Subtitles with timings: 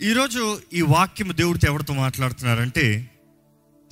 [0.00, 2.84] ఈరోజు ఈ వాక్యం దేవుడితో ఎవరితో మాట్లాడుతున్నారంటే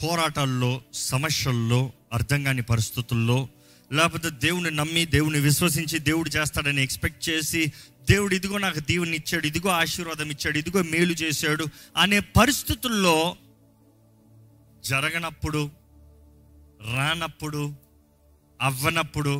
[0.03, 3.49] పోరాటాల్లో సమస్యల్లో అర్థం కాని పరిస్థితుల్లో
[3.92, 7.73] లేకపోతే దేవుని నమ్మి దేవుని విశ్వసించి దేవుడు చేస్తాడని ఎక్స్పెక్ట్ చేసి
[8.11, 11.64] దేవుడు ఇదిగో నాకు దీవుని ఇచ్చాడు ఇదిగో ఆశీర్వాదం ఇచ్చాడు ఇదిగో మేలు చేశాడు
[11.96, 13.36] అనే పరిస్థితుల్లో
[14.84, 15.62] జరగనప్పుడు
[16.95, 17.62] రానప్పుడు
[18.61, 19.32] అవ్వనప్పుడు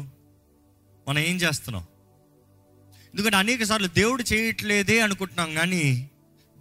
[1.09, 1.85] మనం ఏం చేస్తున్నాం?
[3.15, 5.85] ఎందుకంటే అనేక సార్లు దేవుడు చేయట్లేదే అనుకుంటున్నాం కానీ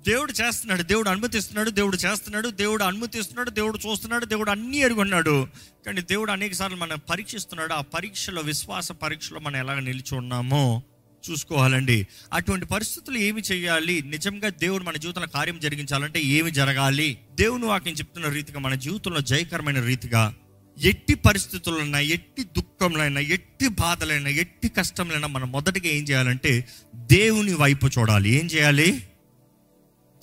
[0.08, 5.48] దేవుడు చేస్తున్నాడు దేవుడు అనుమతిస్తున్నాడు దేవుడు చేస్తున్నాడు దేవుడు అనుమతిస్తున్నాడు దేవుడు చూస్తున్నాడు దేవుడు అన్నీ ఎరుగున్నాడు
[5.86, 7.74] కానీ దేవుడు అనేక సార్లు మనం పరీక్షిస్తున్నాడు.
[7.74, 10.84] ఆ పరీక్షలో విశ్వాస పరీక్షలో మనం ఎలాగ నిలిచి ఉన్నామో
[11.32, 12.08] చూసుకోవాలండి.
[12.34, 14.02] అటువంటి పరిస్థితులు ఏమి చేయాలి?
[14.02, 17.18] నిజంగా దేవుడు మన జీవితంలో కార్యం జరిగించాలంటే ఏమి జరగాలి?
[17.34, 20.36] దేవుని వాక్యం చెప్తున్న రీతిగా మన జీవితంలో జయకరమైన రీతిగా
[20.78, 28.30] ఎట్టి పరిస్థితులైనా ఎట్టి దుఃఖంలైనా ఎట్టి బాధలైనా ఎట్టి కష్టంలైనా మనం మొదటిగా ఏం చేయాలంటే దేవుని వైపు చూడాలి.
[28.30, 29.04] ఏం చేయాలి?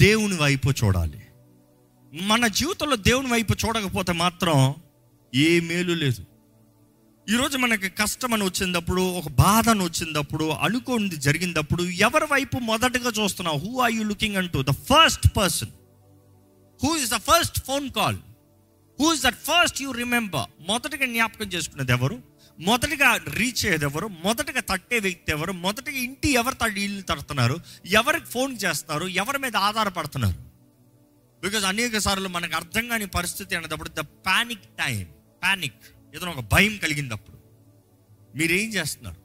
[0.01, 1.21] దేవుని వైపు చూడాలి.
[2.13, 4.75] మన జీవితంలో దేవుని వైపు చూడకపోతే మాత్రం
[5.35, 6.25] ఏ మేలు లేదు.
[7.31, 13.59] ఈరోజు మనకి కష్టం అని వచ్చినప్పుడు ఒక బాధ అని వచ్చినప్పుడు అనుకోండి జరిగినప్పుడు ఎవరి వైపు మొదటగా చూస్తున్నావు?
[13.59, 15.69] Who are you looking unto the first person
[16.85, 18.17] who is the first phone call
[19.01, 22.32] who is that first you remember మొదటగా జ్ఞాపకం చేసుకునేది ఎవరు?
[22.61, 25.53] మొదటగా రీచ్ అయ్యేది ఎవరు మొదటగా తట్టే వ్యక్తి ఎవరు?
[25.53, 27.61] మొదటగా ఇంటి ఎవరు తడి ఇల్లు తడుతున్నారు?
[27.87, 30.39] ఎవరికి ఫోన్ చేస్తారు ఎవరి మీద ఆధారపడుతున్నారు?
[31.43, 35.07] బికాజ్ అనేక సార్లు మనకు అర్థం కాని పరిస్థితి అనేటప్పుడు ద పానిక్ టైం
[35.43, 37.37] పానిక్ ఏదైనా ఒక భయం కలిగినప్పుడు
[38.37, 39.17] మీరేం చేస్తున్నారు?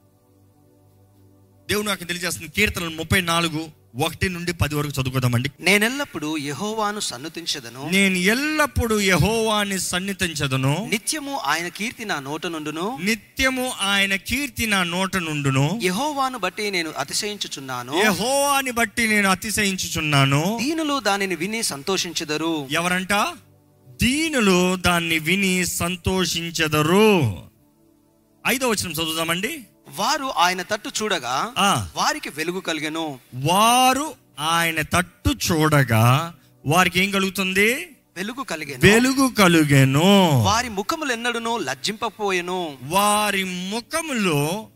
[1.70, 5.50] దేవుడు నాకు తెలియజేస్తుంది కీర్తనలు ముప్పై నాలుగు ఒకటి నుండి పది వరకు చదువుకుందామండి.
[5.60, 7.90] నేనెల్లప్పుడు యెహోవాను సన్నుతించదను.
[7.90, 12.98] నేను ఎల్లప్పుడూ యహోవాని సన్నిధించదను నిత్యము ఆయన కీర్తి నా నోట నుండును.
[13.02, 15.80] నిత్యము ఆయన కీర్తి నా నోట నుండును.
[15.84, 18.02] యెహోవాను బట్టి నేను అతిశయించుచున్నాను.
[18.06, 20.60] యహోవాని బట్టి నేను అతిశయించుచున్నాను.
[20.62, 22.68] దీనులు దానిని విని సంతోషించెదరు.
[22.72, 23.14] ఎవరంట?
[24.02, 27.38] దీనులు దాన్ని విని సంతోషించెదరు.
[28.48, 29.68] ఐదో వచనం చదువుదామండి.
[29.96, 31.54] వారు ఆయన తట్టు చూడగా
[31.96, 33.20] వారికి వెలుగు కలిగెను.
[33.36, 37.74] వారు ఆయన తట్టు చూడగా వారికి ఏం కలుగుతుంది?
[38.16, 38.80] వెలుగు కలిగెను.
[38.84, 40.42] వెలుగు కలుగెను.
[40.44, 42.78] వారి ముఖములెన్నడును లజ్జింపపోయెను.
[42.84, 44.68] వారి ముఖములో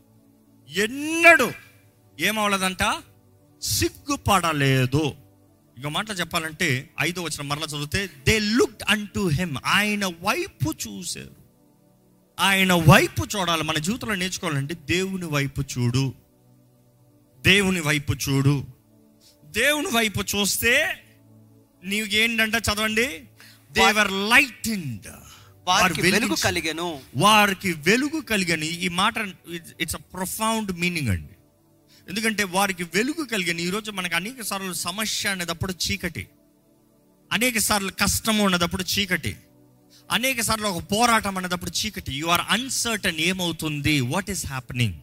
[0.70, 1.52] ఎన్నడు
[2.20, 2.84] ఏమవలదంట?
[3.62, 5.14] సిగ్గుపడలేదు.
[5.78, 11.41] ఇక మాటలు చెప్పాలంటే ఐదో వచ్చిన మరలా చదివితే they look unto him ఆయన వైపు చూశారు.
[12.42, 13.64] ఆయన వైపు చూడాలి.
[13.64, 16.14] మన జీవితంలో నేర్చుకోవాలంటే దేవుని వైపు చూడు.
[17.42, 18.66] దేవుని వైపు చూడు.
[19.46, 21.04] దేవుని వైపు చూస్తే
[21.84, 23.08] నీకు ఏంటంట చదవండి
[23.72, 24.70] దేవర్ లైట్
[25.68, 27.00] వారికి వెలుగు కలిగెను.
[27.18, 29.14] వారికి వెలుగు కలిగని ఈ మాట
[29.82, 31.30] ఇట్స్ అ ప్రొఫౌండ్ మీనింగ్ అండి.
[32.10, 36.28] ఎందుకంటే వారికి వెలుగు కలిగని ఈరోజు మనకు అనేక సార్లు సమస్య అనేటప్పుడు చీకటి.
[37.32, 39.38] అనేక సార్లు కష్టము ఉన్నదప్పుడు చీకటి.
[40.12, 42.14] అనేక సార్లు ఒక పోరాటం అనేటప్పుడు చీకటి.
[42.14, 44.00] యు ఆర్ అన్సర్టన్ ఏమవుతుంది?
[44.00, 44.94] వాట్ ఈస్ హ్యాపెనింగ్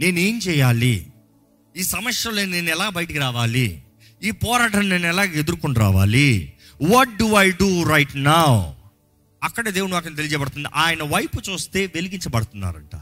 [0.00, 1.12] నేనేం చేయాలి?
[1.76, 3.82] ఈ సమస్యలో నేను ఎలా బయటికి రావాలి?
[4.22, 6.52] ఈ పోరాటం నేను ఎలా ఎదుర్కొని రావాలి?
[6.82, 8.74] What do I do right నా
[9.42, 10.68] అక్కడ దేవుని నాకు తెలియజేయబడుతుంది.
[10.74, 12.96] ఆయన వైపు చూస్తే వెలిగించబడుతున్నారంట.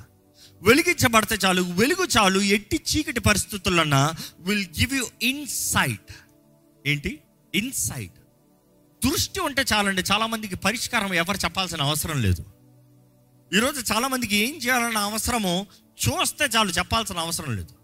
[0.63, 6.13] వెలిగించబడితే చాలు వెలుగు చాలు ఎట్టి చీకటి పరిస్థితులన్నా విల్ గివ్ యూ ఇన్సైట్
[6.87, 7.19] ఏంటి?
[7.55, 8.19] ఇన్సైట్
[9.05, 10.03] దృష్టి ఉంటే చాలండి.
[10.13, 12.45] చాలామందికి పరిష్కారం ఎవరు చెప్పాల్సిన అవసరం లేదు.
[13.55, 15.67] ఈరోజు చాలామందికి ఏం చేయాలన్న అవసరమో
[16.05, 17.75] చూస్తే చాలు చెప్పాల్సిన అవసరం లేదు.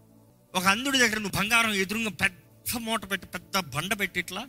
[0.55, 4.45] ఒక అంధుడి దగ్గర నువ్వు బంగారం ఎదురుగా పెద్ద మూట పెట్టి పెద్ద బండ పెట్టి ఇట్లా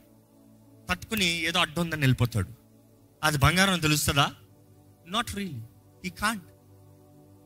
[0.91, 2.49] తట్టుకుని ఏదో అడ్డు ఉందని వెళ్ళిపోతాడు
[3.25, 4.33] అది బంగారం తెలుస్తుందా?
[5.07, 5.61] నాట్ రియలీ
[6.05, 6.45] ఈ కాంట్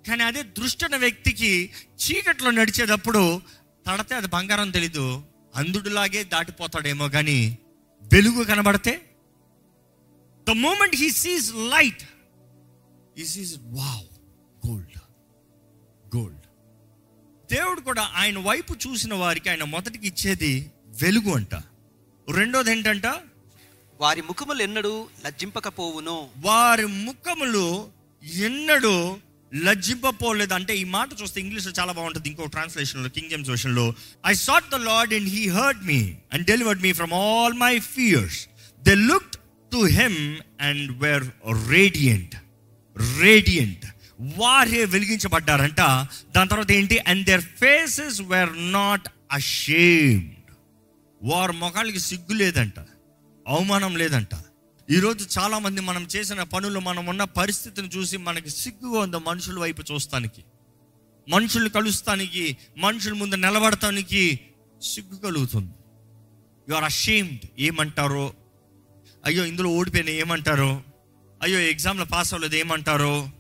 [0.09, 1.71] కానీ అదే దృష్టి ఉన్న వ్యక్తికి
[2.03, 3.41] చీకట్లో నడిచేటప్పుడు
[3.87, 5.23] తడితే అది బంగారం తెలీదు.
[5.57, 7.59] అంధుడిలాగే దాటిపోతాడేమో కానీ
[8.03, 9.14] వెలుగు కనబడితే
[10.49, 12.03] the moment he sees light
[13.19, 14.07] he sees wow
[14.69, 14.99] gold
[16.17, 16.41] gold
[17.55, 21.55] దేవుడు కూడా ఆయన వైపు చూసిన వారికి ఆయన మొదటికి ఇచ్చేది వెలుగు అంట.
[22.35, 23.07] రెండోది ఏంటంట?
[24.01, 26.29] వారి ముఖములు ఎన్నడు లజ్జింపకపోవును.
[26.37, 27.91] వారి ముఖములు
[28.35, 29.17] ఎన్నడూ
[29.55, 30.55] లజ్జింపపోలేదు.
[30.55, 32.29] అంటే ఈ మాట చూస్తే ఇంగ్లీష్లో చాలా బాగుంటుంది.
[32.29, 33.95] ఇంకో ట్రాన్స్లేషన్లో King James వర్షన్లో
[34.27, 38.49] I sought the Lord and he heard me and delivered me from all my fears
[38.83, 39.34] they looked
[39.75, 41.25] to him and were
[41.71, 42.37] radiant
[43.21, 43.87] radiant
[44.21, 45.77] వారే వెలిగించబడ్డారంట.
[46.37, 46.99] దాని తర్వాత ఏంటి?
[46.99, 50.55] And their faces were not ashamed
[51.23, 52.81] వారి ముఖాలకి సిగ్గు లేదంట.
[53.49, 54.29] అవమానం లేదంట.
[54.91, 60.45] ఈరోజు చాలామంది మనం చేసిన పనులు మనం ఉన్న పరిస్థితిని చూసి మనకి సిగ్గుగా ఉంది మనుషుల వైపు చూస్తానికి.
[61.29, 64.41] మనుషులు కలుస్తానికి మనుషుల ముందు నిలబడటానికి
[64.83, 65.73] సిగ్గు కలుగుతుంది.
[66.69, 68.35] యు ఆర్ అషేమ్డ్ ఏమంటారో
[69.25, 70.83] అయ్యో ఇందులో ఓడిపోయిన ఏమంటారో?
[71.43, 73.31] అయ్యో ఎగ్జామ్లో పాస్ అవ్వలేదు ఏమంటారో?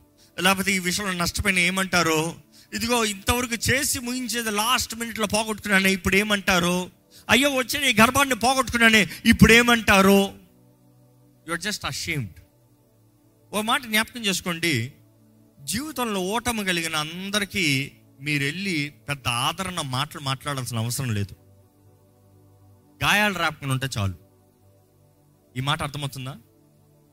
[0.41, 2.35] లేకపోతే ఈ విషయంలో నష్టపోయిన ఏమంటారో?
[2.75, 6.91] ఇదిగో ఇంతవరకు చేసి ముగించేది లాస్ట్ మినిట్లో పోగొట్టుకున్నాను ఇప్పుడు ఏమంటారో?
[7.31, 10.33] అయ్యో వచ్చిన ఈ గర్భాన్ని పోగొట్టుకున్నానే ఇప్పుడు ఏమంటారో?
[11.49, 12.31] యుర్ జస్ట్ అషేమ్డ్
[13.53, 14.93] ఓ మాట జ్ఞాపకం చేసుకోండి.
[15.61, 21.37] జీవితంలో ఓటమి కలిగిన అందరికీ మీరు వెళ్ళి పెద్ద ఆదరణ మాటలు మాట్లాడాల్సిన అవసరం లేదు.
[23.05, 24.24] గాయాలు రాకుండా ఉంటే చాలు.
[25.55, 26.35] ఈ మాట అర్థమవుతుందా?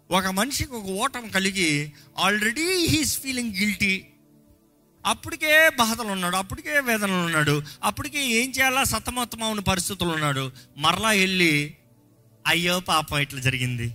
[0.10, 1.70] ఒక మనిషికి ఒక ఓటం కలిగి
[2.20, 3.94] ఆల్రెడీ హీస్ ఫీలింగ్ గిల్టీ
[5.04, 7.54] అప్పటికే బాధలు ఉన్నాడు అప్పటికే వేదనలు ఉన్నాడు
[7.84, 10.44] అప్పటికే ఏం చేయాలా సతమతమవుని పరిస్థితులు ఉన్నాడు
[10.78, 11.54] మరలా వెళ్ళి
[12.46, 13.88] అయ్యో పాపం ఇట్లా జరిగింది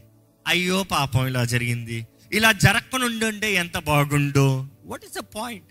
[0.47, 1.99] అయ్యో పాపం ఇలా జరిగింది
[2.33, 4.47] ఇలా జరగనుండుంటే ఎంత బాగుండో?
[4.85, 5.71] వాట్ ఈస్ ద పాయింట్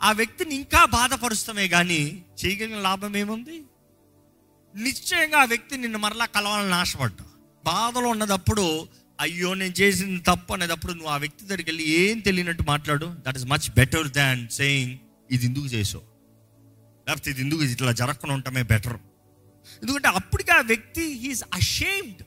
[0.00, 2.00] ఆ వ్యక్తిని ఇంకా బాధపరుస్తామే కానీ
[2.40, 3.56] చేయగలిగిన లాభం ఏముంది?
[4.74, 7.24] నిశ్చయంగా ఆ వ్యక్తి నిన్ను మరలా కలవాలని ఆశపడ్డా
[7.64, 8.88] బాధలో ఉన్నదప్పుడు
[9.20, 13.14] అయ్యో నేను చేసింది తప్పు అనేటప్పుడు నువ్వు ఆ వ్యక్తి దగ్గరికి వెళ్ళి ఏం తెలియనట్టు మాట్లాడు.
[13.28, 14.98] That is much better than saying
[15.30, 16.04] ఇది ఎందుకు చేసావు?
[17.08, 18.96] లేకపోతే ఇది ఎందుకు ఇట్లా జరగకుండా ఉండటమే బెటర్
[19.82, 22.22] ఎందుకంటే అప్పటికి ఆ వ్యక్తి హీస్ అషేమ్డ్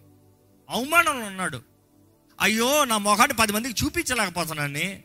[0.69, 1.61] అవమానంలో ఉన్నాడు.
[2.41, 4.99] అయ్యో నా మొహాన్ని పది మందికి చూపించలేకపోతున్నాను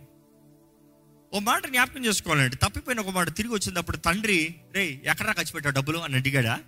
[1.35, 2.57] ఓ మాట జ్ఞాపకం చేసుకోవాలండి.
[2.57, 5.99] తప్పిపోయిన ఒక మాట తిరిగి వచ్చినప్పుడు తండ్రి రే ఎక్కడా ఖర్చు పెట్టావు డబ్బులు?
[5.99, 6.61] అని అడిగాడా.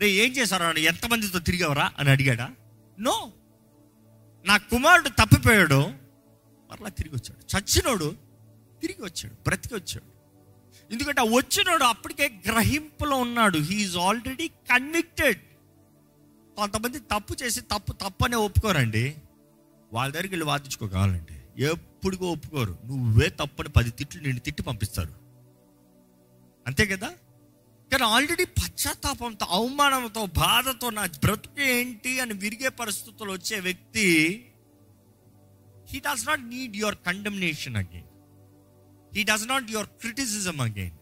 [0.00, 1.92] రే ఏం చేశారు అని ఎంతమందితో తిరిగావరా?
[1.98, 2.50] అని అడిగాడా.
[3.02, 3.32] నో.
[4.46, 5.90] నా కుమారుడు తప్పిపోయాడు.
[6.70, 7.58] మరలా తిరిగి వచ్చాడు.
[7.58, 8.16] చచ్చినోడు
[8.80, 9.34] తిరిగి వచ్చాడు.
[9.34, 10.12] బ్రతికి వచ్చాడు.
[10.92, 13.58] ఎందుకంటే ఆ వచ్చినోడు అప్పటికే గ్రహింపులో ఉన్నాడు.
[13.58, 15.40] హీఈస్ ఆల్రెడీ కన్విక్టెడ్
[16.56, 19.16] కొంతమంది తప్పు చేసి తప్పు తప్పనే ఒప్పుకోరండి.
[19.92, 22.78] వాళ్ళ దగ్గరికి వెళ్ళి వాదించుకోగలండి ఎప్పుడుగో ఒప్పుకోరు.
[22.84, 25.14] నువ్వే తప్పని పది తిట్లు నిన్ను తిట్టి పంపిస్తారు.
[26.66, 27.14] అంతే కదా?
[27.92, 34.06] కానీ ఆల్రెడీ పశ్చాత్తాపంతో అవమానంతో బాధతో నా బ్రతుకు ఏంటి అని విరిగే పరిస్థితులు వచ్చే వ్యక్తి
[35.90, 38.08] he does not need your condemnation again
[39.16, 40.96] he does not your criticism again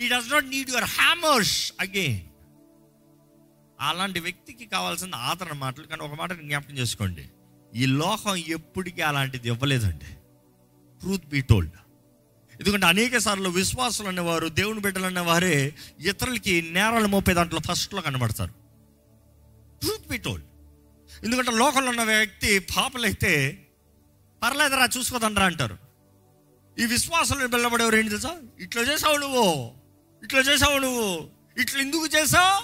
[0.00, 2.22] he does not need your hammers again
[3.80, 7.24] అలాంటి వ్యక్తికి కావాల్సిన ఆదరణ మాటలు కానీ ఒక మాట జ్ఞాపకం చేసుకోండి.
[7.74, 10.10] ఈ లోకం ఎప్పటికీ అలాంటిది ఇవ్వలేదండి.
[11.00, 11.76] ట్రూత్ బీ టోల్డ్
[12.64, 18.52] ఎందుకంటే అనేక సార్లు విశ్వాసులు అనేవారు దేవుని బిడ్డలు అనేవారే ఇతరులకి నేరాలు మోపే దాంట్లో ఫస్ట్లో కనబడతారు.
[19.80, 20.44] ట్రూత్ బి టోల్డ్
[21.24, 23.32] ఎందుకంటే లోకంలో ఉన్న వ్యక్తి పాపలైతే
[24.42, 25.78] పర్లేదురా చూసుకోదండ్రా అంటారు.
[26.78, 28.36] ఈ విశ్వాసాలను వెళ్ళబడేవారు ఏంటి తెలుసా?
[28.60, 29.72] ఇట్లా చేసావు నువ్వు
[30.22, 31.30] ఇట్లా చేసావు నువ్వు
[31.60, 32.62] ఇట్లా ఎందుకు చేసావు?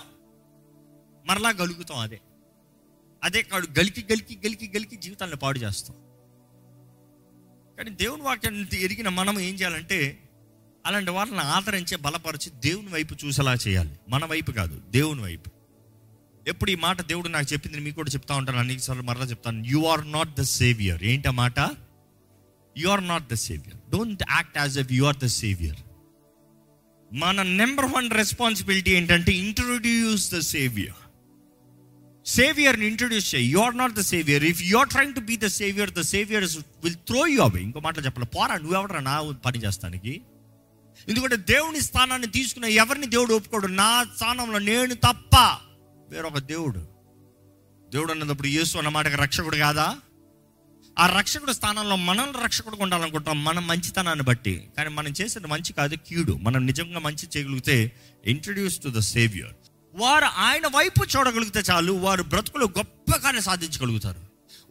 [1.28, 2.20] మరలా గలుగుతాం అదే.
[3.24, 5.96] అదే కాడు గలికి గలికి గలికి గలికి జీవితాన్ని పాడు చేస్తాం.
[7.80, 10.18] కానీ దేవుని వాక్యాన్ని ఎరిగిన మనం ఏం చేయాలంటే
[10.86, 13.90] అలాంటి వాళ్ళని ఆదరించి బలపరిచి దేవుని వైపు చూసేలా చేయాలి.
[14.08, 15.50] మన వైపు కాదు దేవుని వైపు.
[16.48, 19.64] ఎప్పుడు ఈ మాట దేవుడు నాకు చెప్పింది మీకు కూడా చెప్తా ఉంటాను అనేక సార్లు మరలా చెప్తాను.
[19.66, 21.58] You are not the saviour ఏంటి మాట?
[22.78, 25.76] You are not the saviour don't act as if you are the saviour
[27.14, 31.09] మన నెంబర్ వన్ రెస్పాన్సిబిలిటీ ఏంటంటే ఇంట్రొడ్యూస్ ద సేవియర్
[32.26, 33.50] సేవియర్ని ఇంట్రడ్యూస్ చేయి.
[33.50, 36.44] You are not the saviour if you are trying to be the saviour the saviour
[36.84, 38.26] will throw you away ఇంకో మాటలు చెప్పాలి.
[38.26, 39.00] పోరా నువ్వెవడరా?
[39.00, 40.22] నా పని చేస్తానికి.
[41.08, 43.66] ఎందుకంటే దేవుని స్థానాన్ని తీసుకున్న ఎవరిని దేవుడు ఒప్పుకోడు?
[43.66, 45.36] నా స్థానంలో నేను తప్ప
[46.08, 46.88] వేరొక దేవుడు.
[47.90, 49.96] దేవుడు అన్నప్పుడు యేసు అన్న మాటకి రక్షకుడు కాదా?
[50.98, 54.68] ఆ రక్షకుడు స్థానంలో మనం రక్షకుడు ఉండాలనుకుంటాం మనం మంచితనాన్ని బట్టి.
[54.76, 56.32] కానీ మనం చేసేది మంచి కాదు కీడు.
[56.32, 57.92] మనం నిజంగా మంచి చేయగలిగితే
[58.26, 59.54] ఇంట్రడ్యూస్ టు ద సేవియర్
[59.94, 64.20] వారు ఆయన వైపు చూడగలిగితే చాలు వారు బ్రతుకులు గొప్పగానే సాధించగలుగుతారు.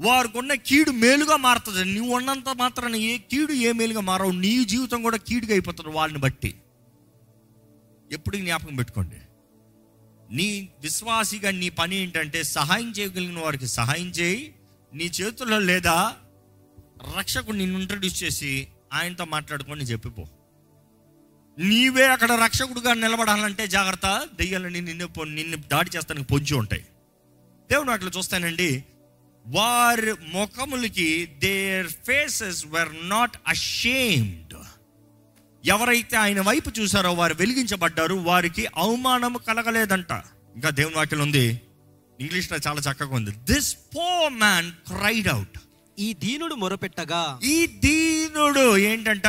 [0.01, 1.85] వారికి ఉన్న కీడు మేలుగా మారుతుంది.
[1.85, 4.31] నువ్వు ఉన్నంత మాత్రాన ఏ కీడు ఏ మేలుగా మారవు.
[4.31, 6.55] నీ జీవితం కూడా కీడుగా అయిపోతుంది వాళ్ళని బట్టి.
[8.11, 9.15] ఎప్పుడు జ్ఞాపకం పెట్టుకోండి.
[10.35, 14.55] నీ విశ్వాసిగా నీ పని ఏంటంటే సహాయం చేయగలిగిన వారికి సహాయం చేయి.
[14.93, 16.13] నీ చేతుల్లో లేదా
[17.17, 20.27] రక్షకుడు నిన్ను ఇంట్రడ్యూస్ చేసి ఆయనతో మాట్లాడుకొని చెప్పిపో.
[21.59, 24.27] నీవే అక్కడ రక్షకుడుగా నిలబడాలంటే జాగ్రత్త.
[24.33, 26.81] దెయ్యాలని నిన్ను నిన్ను దాడి చేస్తానికి పొంచి ఉంటాయి.
[27.71, 28.83] దేవుడు అట్లా చూస్తానండి.
[29.47, 34.53] వారి ముఖములకి their faces were not ashamed
[35.65, 40.11] ఎవరైతే ఆయన వైపు చూసారో వారు వెలిగించబడ్డారు వారికి అవమానం కలగలేదంట.
[40.55, 41.61] ఇంకా దేవుని వాక్యం ఉంది.
[42.19, 43.31] ఇంగ్లీష్లో చాలా చక్కగా ఉంది.
[43.31, 45.59] దిస్ పో మ్యాన్ క్రైడ్ అవుట్
[45.99, 49.27] ఈ దీనుడు మొరపెట్టగా ఈ దీనుడు ఏంటంట?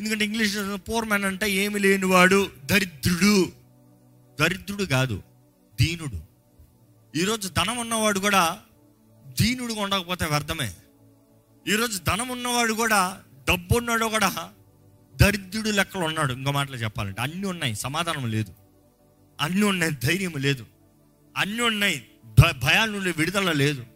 [0.00, 0.56] ఎందుకంటే ఇంగ్లీష్
[0.88, 2.50] పూర్ మ్యాన్ అంటే ఏమి లేనివాడు?
[2.64, 3.52] దరిద్రుడు.
[4.40, 5.22] దరిద్రుడు కాదు
[5.80, 6.20] దీనుడు.
[7.18, 8.58] ఈరోజు ధనం ఉన్నవాడు కూడా
[9.40, 10.74] దీనుడుగా ఉండకపోతే వ్యర్థమే.
[11.68, 14.50] ఈరోజు ధనం ఉన్నవాడు కూడా డబ్బు ఉన్నాడు కూడా
[15.16, 16.32] దరిద్రుడు లెక్కలు ఉన్నాడు.
[16.32, 18.54] ఇంకో మాటలు చెప్పాలంటే అన్నీ ఉన్నాయి సమాధానం లేదు.
[19.40, 20.66] అన్నీ ఉన్నాయి ధైర్యం లేదు.
[21.36, 23.86] అన్నీ ఉన్నాయి భ- భయాల నుండి విడుదల లేదు.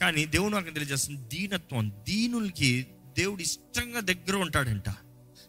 [0.00, 2.86] కానీ దేవుడు నాకు తెలియజేస్తుంది దీనత్వం దీనులకి
[3.18, 4.88] దేవుడు ఇష్టంగా దగ్గర ఉంటాడంట.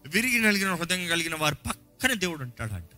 [0.08, 2.90] విరిగి నలిగిన హృదయం కలిగిన వారి పక్కన దేవుడు ఉంటాడంట.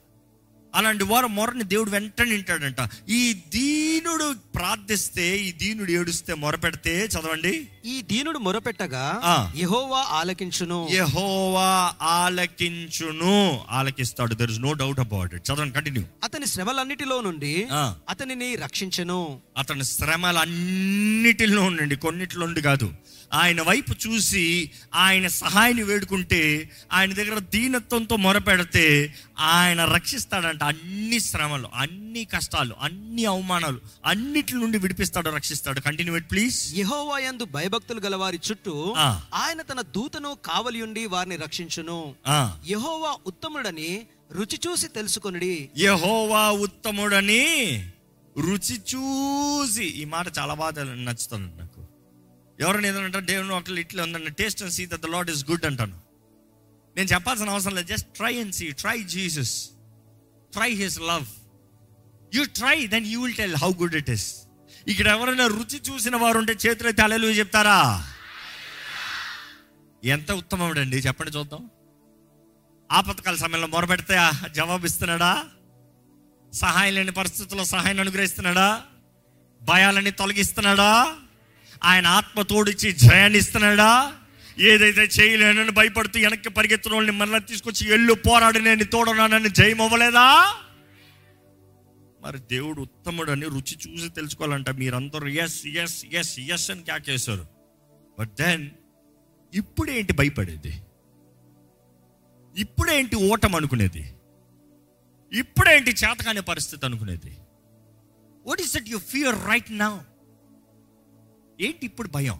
[0.75, 2.89] అలాంటి వారు మొరని దేవుడు వెంటనే వింటాడంట.
[3.09, 7.67] ఈ దీనుడు ప్రార్థిస్తే ఈ దీనుడు ఏడుస్తే మొరపెడితే చదవండి.
[7.85, 9.21] ఈ దీనుడు మొరపెట్టగా.
[9.55, 10.87] యెహోవా ఆలకించును.
[10.91, 13.61] యెహోవా ఆలకించును.
[13.69, 14.33] ఆలకిస్తాడు.
[14.33, 17.67] There is no doubt about it చదవండి కంటిన్యూ అతని శ్రమలన్నిటిలో నుండి.
[18.09, 19.41] అతనిని రక్షించెను.
[19.57, 22.93] అతని శ్రమలన్నిటిలో ఉండండి కొన్నిట్లో ఉండి కాదు.
[23.33, 30.63] ఆయన వైపు చూసి ఆయన సహాయాన్ని వేడుకుంటే ఆయన దగ్గర దీనత్వంతో మొరపెడితే ఆయన రక్షిస్తాడంట.
[30.63, 35.79] అన్ని శ్రమలు అన్ని కష్టాలు అన్ని అవమానాలు అన్నిటి నుండి విడిపిస్తాడు రక్షిస్తాడు.
[35.79, 39.21] కంటిన్యూ ప్లీజ్ యెహోవా యందు భయభక్తులు గలవారి చుట్టూ ఆ.
[39.33, 42.15] ఆయన తన దూతను కావలియుండి వారిని రక్షించును.
[42.67, 45.69] యెహోవా ఉత్తముడని రుచి చూసి తెలుసుకొనుడి.
[45.77, 47.43] యహోవా ఉత్తముడని
[48.37, 51.51] రుచి చూసి ఈ మాట చాలా బాగా నచ్చుతుంది.
[52.61, 55.65] ఎవరైనా ఎవరైనా అంటారు దేవుని ఒకళ్ళు ఇట్లా ఉందండి taste and see that the Lord is good
[55.65, 55.99] అంటాను.
[56.95, 57.87] నేను చెప్పాల్సిన అవసరం లేదు.
[57.87, 59.69] Just try and see try Jesus
[60.53, 61.25] try his love
[62.35, 64.41] you try then you will tell how good it is
[64.87, 68.07] ఇక్కడ ఎవరైనా రుచి చూసిన వారు ఉంటే చేతులైతే అలెలు చెప్తారా?
[70.03, 71.69] ఎంత ఉత్తమముడండి చెప్పండి చూద్దాం.
[72.91, 74.47] ఆపత్కాల సమయంలో మొరపెడితే జవాబిస్తున్నాడా?
[74.47, 75.45] జవాబు ఇస్తున్నాడా
[76.53, 78.81] సహాయం లేని పరిస్థితుల్లో సహాయాన్ని అనుగ్రహిస్తున్నాడా?
[79.61, 81.17] భయాలని తొలగిస్తున్నాడా?
[81.83, 84.13] ఆయన ఆత్మ తోడిచ్చి జయాన్ని ఇస్తున్నాడా
[84.59, 90.55] ఏదైతే చేయలేనని భయపడుతూ వెనక్కి పరిగెత్తిన వాళ్ళని మరలా తీసుకొచ్చి ఎల్లు పోరాడి నేను తోడనానని జయం అవ్వలేదా
[92.21, 94.69] మరి దేవుడు ఉత్తముడు అని రుచి చూసి తెలుసుకోవాలంట.
[94.69, 97.45] మీరందరూ ఎస్ ఎస్ ఎస్ ఎస్ అని క్యాకేశారు
[98.19, 98.69] బట్ దెన్
[99.53, 100.73] ఇప్పుడేంటి భయపడేది?
[102.55, 104.03] ఇప్పుడేంటి ఓటం అనుకునేది?
[105.31, 107.37] ఇప్పుడేంటి చేతకాని పరిస్థితి అనుకునేది?
[108.45, 109.97] What is that you fear right now
[111.61, 112.37] ఏంటి ఇప్పుడు భయం?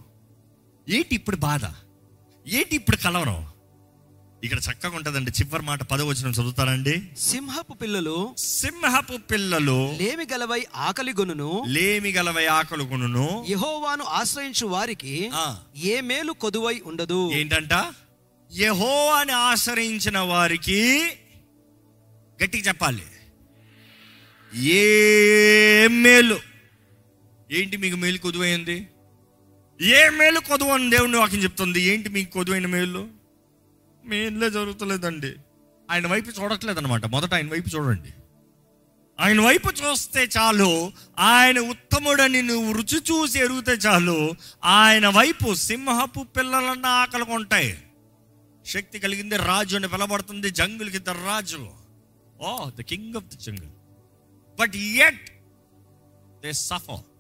[0.90, 1.66] ఏంటి ఇప్పుడు బాధ?
[2.48, 3.48] ఏంటి ఇప్పుడు కలవరం?
[4.44, 7.02] ఇక్కడ చక్కగా ఉంటుందండి చివరి మాట పదవచనం చదువుతారండి.
[7.18, 11.64] సింహపు పిల్లలు సింహపు పిల్లలు లేమి గలవై ఆకలి గొనును.
[11.68, 15.32] లేమి గలవై ఆకలుకును యెహోవాను ఆశ్రయించు వారికి.
[15.76, 17.32] ఏ మేలు కొదువై ఉండదు.
[17.34, 17.74] ఏంటంట?
[18.52, 21.08] యహో అని ఆశ్రయించిన వారికి
[22.44, 23.08] గట్టిగా చెప్పాలి.
[24.52, 26.40] ఏ మేలు?
[27.52, 28.88] ఏంటి మీకు మేలు కొదువైంది
[29.82, 31.82] ఏ మేలు కొదువు అని దేవుని వాక్యం చెప్తుంది?
[31.82, 33.08] ఏంటి మీకు కొదువైన మేలు?
[34.06, 35.34] మేలే జరుగుతలేదండి.
[35.92, 37.06] ఆయన వైపు చూడట్లేదన్నమాట.
[37.06, 38.14] మొదట ఆయన వైపు చూడండి.
[39.20, 40.92] ఆయన వైపు చూస్తే చాలు.
[41.20, 44.32] ఆయన ఉత్తముడని నువ్వు రుచి చూసి ఎరుగుతే చాలు.
[44.66, 47.84] ఆయన వైపు సింహపు పిల్లలన్న ఆకలి ఉంటాయి.
[48.66, 51.70] శక్తి కలిగింది రాజు అని పిలబడుతుంది జంగులకి ఇద్దరు రాజు
[52.42, 53.70] ఓ the king of the jungle.
[54.60, 55.32] But at
[56.44, 57.11] they suffer.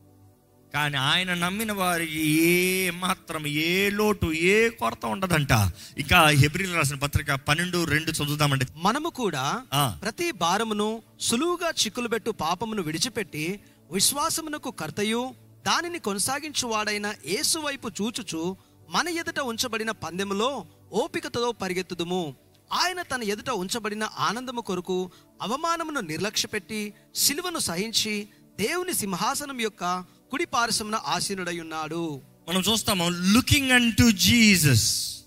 [0.73, 5.51] కానీ ఆయన నమ్మిన వారికి ఏ మాత్రం ఏ లోటు ఏ కొరత ఉండదంట.
[5.97, 9.65] ఇంకా హెబ్రిల్ రాసిన పత్రిక పన్నెండు రెండు చదువుదామంటే మనము కూడా.
[10.01, 13.59] ప్రతి భారమును సులువుగా చిక్కులుబెట్టు పాపమును విడిచిపెట్టి
[13.91, 15.35] విశ్వాసమునకు కర్తయు
[15.67, 18.57] దానిని కొనసాగించువాడైన యేసు వైపు చూచుచు
[18.89, 22.35] మన ఎదుట ఉంచబడిన పందెములో ఓపికతో పరిగెత్తుదుము.
[22.73, 25.11] ఆయన తన ఎదుట ఉంచబడిన ఆనందము కొరకు
[25.41, 28.27] అవమానమును నిర్లక్ష్యపెట్టి సిలువను సహించి
[28.59, 29.83] దేవుని సింహాసనం యొక్క
[30.31, 35.17] కుడి పార్శ్వమున ఆసీనుడై ఉన్నాడు మనం చూస్తాము looking unto Jesus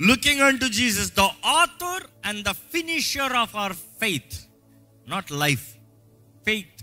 [0.00, 4.40] looking unto Jesus the author and the finisher of our faith
[5.08, 5.64] not life
[6.44, 6.82] faith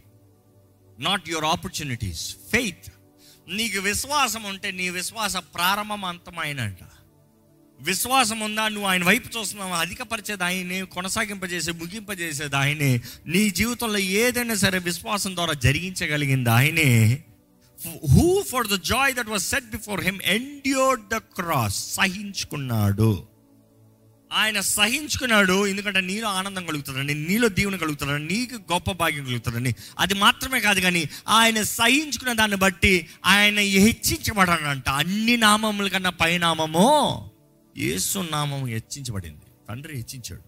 [1.00, 2.92] not your opportunities faith
[3.48, 6.78] నీకు విశ్వాసం ఉంటే నీ విశ్వాస ప్రారంభం అంతమైనంట
[7.80, 8.68] విశ్వాసం ఉందా?
[8.68, 9.74] నువ్వు ఆయన వైపు చూస్తున్నావు?
[9.74, 13.02] అధికపరిచేది ఆయనే కొనసాగింపజేసే ముగింపజేసేది ఆయనే.
[13.26, 17.24] నీ జీవితంలో ఏదైనా సరే విశ్వాసం ద్వారా జరిగించగలిగింది ఆయనే.
[17.88, 23.28] Who for the joy that was set before him endured the cross సహించుకున్నాడు.
[24.34, 30.60] ఆయన సహించుకున్నాడు ఎందుకంటే నీలో ఆనందం కలుగుతుందని నీలో దీవెన కలుగుతుందని నీకు గొప్ప భాగ్యం కలుగుతుందని అది మాత్రమే
[30.60, 37.32] కాదు కానీ ఆయన సహించుకున్న దాన్ని బట్టి ఆయన హెచ్చించబడనంట అన్ని నామముల కన్నా పైనామము
[37.78, 39.42] యేసు నామము హెచ్చించబడింది.
[39.70, 40.42] తండ్రి హెచ్చించాడు.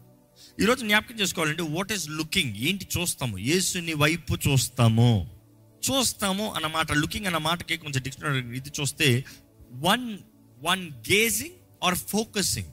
[0.61, 3.37] ఈరోజు జ్ఞాపకం చేసుకోవాలంటే వాట్ ఈస్ లుకింగ్ ఏంటి చూస్తాము?
[3.37, 5.34] యేసుని వైపు చూస్తాము.
[5.91, 9.25] చూస్తాము అన్న మాట లుకింగ్ అన్న మాటకి కొంచెం డిక్షనరీ ఇది చూస్తే
[9.71, 10.17] one
[10.63, 12.71] one gazing or focusing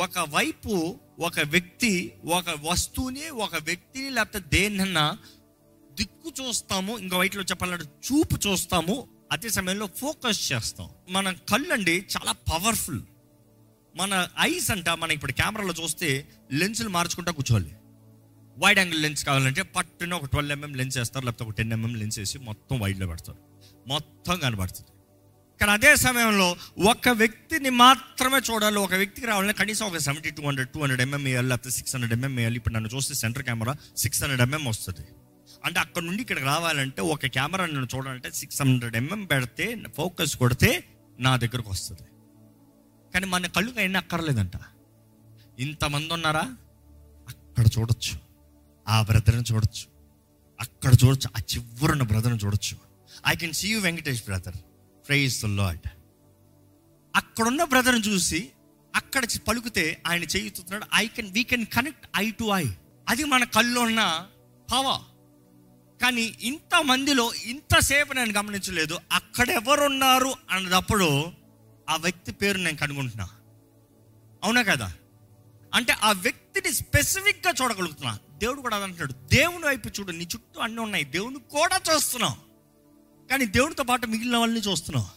[0.00, 5.18] ఒక వైపు ఒక వ్యక్తి ఒక వస్తువుని ఒక వ్యక్తిని లేకపోతే దేన్నన్నా
[5.92, 10.90] దిక్కు చూస్తాము ఇంకో వైట్లో చెప్పాలంటే చూపు చూస్తాము అదే సమయంలో ఫోకస్ చేస్తాం.
[11.08, 13.00] మన కళ్ళు అండి చాలా పవర్ఫుల్
[13.96, 17.72] మన ఐస్ అంట మనం ఇప్పుడు కెమెరాలో చూస్తే లెన్సులు మార్చుకుంటా కూర్చోవాలి.
[18.58, 22.18] వైడ్ యాంగిల్ లెన్స్ కావాలంటే పట్టున ఒక ట్వెల్వ్ ఎంఎం లెన్స్ వేస్తారు లేకపోతే ఒక టెన్ ఎంఎం లెన్స్
[22.18, 23.38] వేసి మొత్తం వైడ్లో పెడతారు.
[23.88, 24.90] మొత్తం కనబడుతుంది.
[25.60, 26.56] కానీ అదే సమయంలో
[26.90, 31.24] ఒక వ్యక్తిని మాత్రమే చూడాలి ఒక వ్యక్తికి రావాలంటే కనీసం ఒక seventy two hundred two hundred MM
[31.24, 32.56] వేయాలి లేకపోతే సిక్స్ హండ్రెడ్ ఎంఎం వేయాలి.
[32.56, 35.06] ఇప్పుడు నన్ను చూస్తే centre camera six hundred MM వస్తుంది.
[35.64, 40.84] అంటే అక్కడ నుండి ఇక్కడికి రావాలంటే ఒక కెమెరా నన్ను చూడాలంటే సిక్స్ హండ్రెడ్ ఎంఎం పెడితే ఫోకస్ కొడితే
[41.20, 42.06] నా దగ్గరకు వస్తుంది.
[43.14, 44.52] కానీ మన కళ్ళు అయినా అక్కర్లేదంట.
[45.58, 46.44] ఇంతమంది ఉన్నారా?
[47.28, 48.25] అక్కడ చూడొచ్చు.
[48.88, 49.86] ఆ బ్రదర్ని చూడొచ్చు.
[50.60, 51.30] అక్కడ చూడొచ్చు.
[51.36, 52.76] ఆ చివరున్న బ్రదర్ని చూడొచ్చు.
[53.26, 54.56] I can see you Venkatesh brother
[55.08, 55.88] praise the Lord
[57.16, 58.50] అక్కడున్న బ్రదర్ని చూసి
[58.96, 62.66] అక్కడ పలుకుతే ఆయన చేయుతున్నాడు I can we can connect eye to eye
[63.08, 64.26] అది మన కళ్ళు ఉన్న
[64.72, 65.00] పవర్
[66.02, 68.98] కానీ ఇంత మందిలో ఇంతసేపు నేను గమనించలేదు.
[69.12, 71.24] అక్కడ ఎవరున్నారు అన్నదప్పుడు
[71.88, 73.28] ఆ వ్యక్తి పేరు నేను కనుగొంటున్నా.
[74.44, 74.94] అవునా కదా?
[75.74, 78.18] అంటే ఆ వ్యక్తిని స్పెసిఫిక్గా చూడగలుగుతున్నా.
[78.36, 82.36] దేవుడు కూడా అదే అంటున్నాడు దేవుని వైపు చూడు నీ చుట్టూ అన్నీ ఉన్నాయి దేవుని కూడా చూస్తున్నావు
[83.30, 85.08] కానీ దేవునితో పాటు మిగిలిన వాళ్ళని చూస్తున్నావు.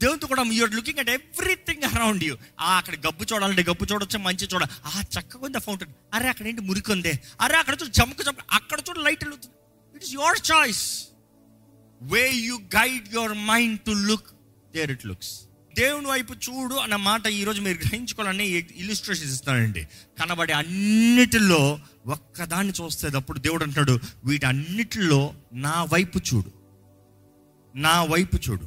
[0.00, 4.46] దేవునితో కూడా you're looking at everything around you ఆ అక్కడ గబ్బు చూడాలంటే గబ్బు చూడొచ్చు మంచి
[4.46, 7.12] చూడ ఆ చక్కగా ఉంది ఫౌంటైన్ అరే అక్కడ ఏంటి మురికి ఉంది?
[7.40, 9.54] అరే అక్కడ చూడు చమక చమక అక్కడ చూడు లైట్ వెలుగుతుంది.
[9.94, 10.84] It is your choice
[12.02, 14.28] way you guide your mind to look
[14.74, 15.32] there it looks
[15.78, 19.88] దేవుని వైపు చూడు అన్న మాట ఈరోజు మీరు గ్రహించుకోవాలని ఇలిస్ట్రేషన్ ఇస్తానండి
[20.20, 26.52] కనబడే అన్నిటిలో ఒక్కదాన్ని చూస్తేటప్పుడు దేవుడు అంటున్నాడు వీటన్నిటిలో నా వైపు చూడు.
[27.78, 28.64] నా వైపు చూడు.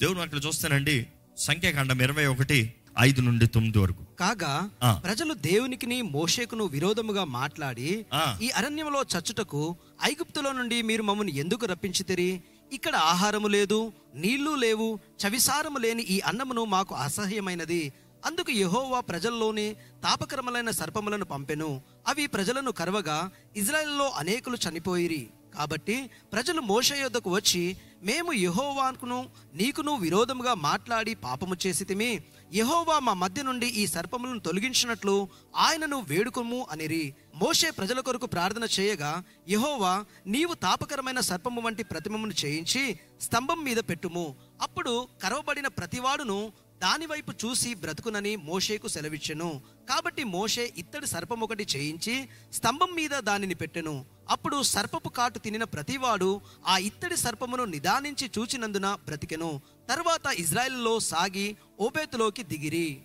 [0.00, 1.06] దేవుడు అక్కడ చూస్తానండి
[1.38, 4.04] సంఖ్యాకాండం ఇరవై ఒకటి ఐదు నుండి తొమ్మిది వరకు.
[4.20, 4.70] కాగా.
[5.04, 8.06] ప్రజలు దేవునికిని మోషేకును విరోధముగా మాట్లాడి.
[8.42, 12.42] ఈ అరణ్యంలో చచ్చుటకు ఐగుప్తులో నుండి మీరు మమ్మల్ని ఎందుకు రప్పించితిరి?
[12.72, 17.92] ఇక్కడ ఆహారము లేదు నీళ్ళు లేవు చవిసారము లేని ఈ అన్నమును మాకు అసహ్యమైనది.
[18.26, 21.82] అందుకు యహోవా ప్రజల్లోని తాపకరములైన సర్పములను పంపెను.
[22.06, 25.30] అవి ప్రజలను కరవగా ఇజ్రాయెల్లో అనేకులు చనిపోయిరి.
[25.54, 32.22] కాబట్టి ప్రజలు మోష యొద్దకు వచ్చి మేము యహోవాకును నీకును విరోధముగా మాట్లాడి పాపము చేసితిమి.
[32.54, 37.14] యహోవా మా మధ్య నుండి ఈ సర్పములను తొలగించినట్లు ఆయనను వేడుకొము అనిరి.
[37.34, 44.34] మోషే ప్రజల కొరకు ప్రార్థన చేయగా యహోవా నీవు తాపకరమైన సర్పము వంటి ప్రతిమమును చేయించి స్తంభం మీద పెట్టుము.
[44.62, 49.60] అప్పుడు కరవబడిన ప్రతివాడును దాని వైపు చూసి బ్రతుకునని మోషేకు సెలవిచ్చెను.
[49.88, 54.04] కాబట్టి మోషే ఇత్తడి సర్పం ఒకటి చేయించి స్తంభం మీద దానిని పెట్టెను.
[54.30, 59.60] అప్పుడు సర్పపు కాటు తినిన ప్రతివాడు ఆ ఇత్తడి సర్పమును నిదానించి చూచినందున బ్రతికెను.
[59.88, 62.98] తర్వాత ఇజ్రాయెల్లో సాగి ఓబేతులోకి దిగిరి.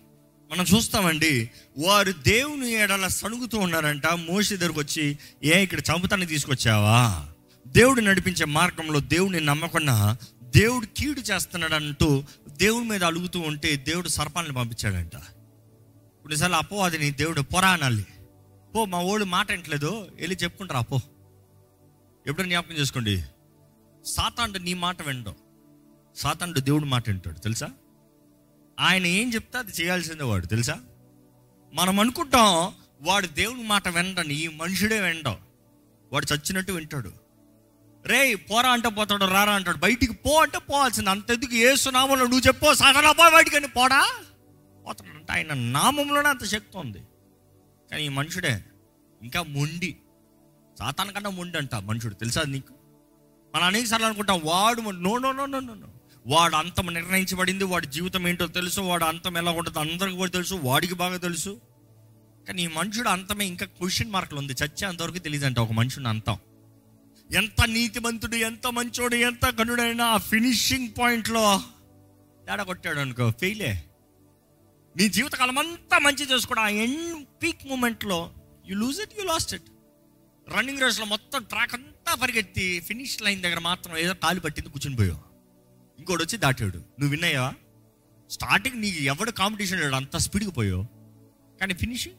[0.50, 4.06] మనం చూస్తామండి వారు దేవుని ఏడల సణుగుతూ ఉన్నారంట.
[4.06, 7.00] మోషి దగ్గరకు వచ్చి ఏ ఇక్కడ చంపుతాన్ని తీసుకొచ్చావా?
[7.66, 12.24] దేవుడు నడిపించే మార్గంలో దేవుడిని నమ్మకుండా దేవుడు కీడు చేస్తున్నాడంటూ
[12.58, 15.16] దేవుని దేవుడి మీద అలుగుతూ ఉంటే దేవుడు సర్పాలను పంపించాడంట.
[15.16, 18.06] కొన్నిసార్లు అపో అది నీ దేవుడు పొరా అనాలి.
[18.74, 20.96] పో మా ఓడు మాట వింటలేదు వెళ్ళి చెప్పుకుంటారా పో.
[22.26, 23.24] ఎప్పుడో జ్ఞాపకం చేసుకోండి.
[24.04, 25.34] సాతాండు నీ మాట వినడం.
[26.16, 27.70] సాతాండు దేవుడు మాట వింటాడు తెలుసా?
[28.80, 30.80] ఆయన ఏం చెప్తే అది చేయాల్సిందే వాడు తెలుసా?
[31.74, 35.36] మనం అనుకుంటాం వాడు దేవుని మాట వినడని ఈ మనుషుడే వినడం.
[36.12, 37.27] వాడు చచ్చినట్టు వింటాడు.
[38.08, 39.76] రే పోరా అంటే పోతాడు రారా అంటాడు.
[39.76, 41.10] బయటికి పో అంటే పోవాల్సింది.
[41.10, 44.14] అంతెందుకు ఏసునామంలో నువ్వు చెప్పో సగనా పో బయటికని అని పోడా
[44.86, 46.98] పోతాడంట ఆయన నామంలోనే అంత శక్తి ఉంది.
[47.90, 48.64] కానీ ఈ మనుషుడే
[49.22, 49.96] ఇంకా మొండి.
[50.78, 52.14] సాతాన కన్నా మొండి అంట మనుషుడు.
[52.14, 52.74] తెలుసా అది నీకు?
[53.54, 55.88] మనం అనేక సార్లు అనుకుంటాం వాడు no no no no no
[56.26, 60.94] వాడు అంతం నిర్ణయించబడింది వాడి జీవితం ఏంటో తెలుసు వాడు అంతం ఎలా ఉంటుందో అందరికి కూడా తెలుసు వాడికి
[60.94, 61.60] బాగా తెలుసు.
[62.48, 64.52] కానీ ఈ మనుషుడు అంతమే ఇంకా క్వశ్చన్ మార్కులు ఉంది.
[64.52, 66.38] చచ్చే అంతవరకు తెలియదంట ఒక మనుషుని అంతం.
[67.34, 71.62] ఎంత నీతిమంతుడు ఎంత మంచోడు ఎంత గనుడైనా ఆ ఫినిషింగ్ పాయింట్లో
[72.46, 73.84] తేడా కొట్టాడు అనుకో ఫెయిలే
[74.96, 78.34] నీ జీవితకాలం అంతా మంచి చేసుకోవడం ఆ ఎండ్ పీక్ మూమెంట్లో
[78.66, 79.62] you lose it you lost it
[80.50, 85.20] running రేస్లో మొత్తం ట్రాక్ అంతా పరిగెత్తి ఫినిష్ లైన్ దగ్గర మాత్రం ఏదో కాలు పట్టింది కూర్చుని పోయావు.
[85.98, 86.78] ఇంకోటి వచ్చి దాటాడు.
[86.78, 87.54] నువ్వు విన్నాయా
[88.30, 90.86] స్టార్టింగ్ నీకు ఎవడు కాంపిటీషన్ లేడు అంత స్పీడ్కి పోయావు.
[91.60, 92.16] కానీ finishing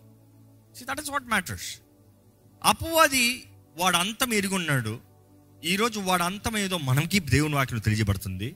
[0.75, 1.79] see that is what matters
[2.63, 3.45] అపవాది
[3.77, 4.99] వాడు అంతం ఎరుగున్నాడు
[5.63, 8.55] ఈరోజు వాడు అంతం ఏదో మనకి దేవుని వాక్యం తెలియజేయబడుతుంది.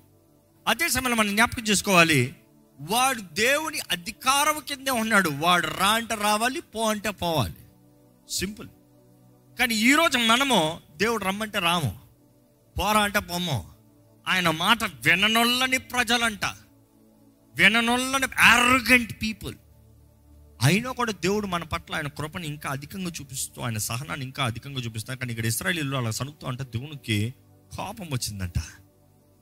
[0.68, 2.36] అదే సమయంలో మనం జ్ఞాపకం చేసుకోవాలి.
[2.82, 5.30] వాడు దేవుని అధికారం కిందే ఉన్నాడు.
[5.30, 7.56] వాడు రా అంటే రావాలి పో అంటే పోవాలి.
[8.30, 8.68] సింపుల్.
[9.60, 12.00] కానీ ఈరోజు మనము దేవుడు రమ్మంటే రాము
[12.80, 13.66] పోరా అంటే పోమో.
[14.28, 16.46] ఆయన మాట విననొల్లని ప్రజలంట.
[17.56, 19.56] విననొల్లని అరగెంట్ పీపుల్
[20.64, 25.20] అయినా కూడా దేవుడు మన పట్ల ఆయన కృపను ఇంకా అధికంగా చూపిస్తూ ఆయన సహనాన్ని ఇంకా అధికంగా చూపిస్తాను
[25.20, 27.34] కానీ ఇక్కడ ఇస్రాయలీలో అలా సనుకుతూ అంటే దేవునికి
[27.78, 28.60] కోపం వచ్చిందంట.